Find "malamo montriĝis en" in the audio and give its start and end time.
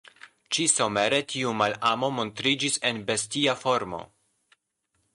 1.59-3.05